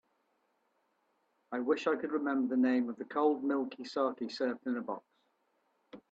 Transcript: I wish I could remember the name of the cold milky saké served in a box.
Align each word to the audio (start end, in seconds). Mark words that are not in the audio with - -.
I 1.51 1.59
wish 1.59 1.85
I 1.85 1.95
could 1.95 2.11
remember 2.11 2.47
the 2.55 2.59
name 2.59 2.89
of 2.89 2.97
the 2.97 3.05
cold 3.05 3.43
milky 3.43 3.83
saké 3.85 4.31
served 4.31 4.65
in 4.65 4.77
a 4.77 4.81
box. 4.81 5.05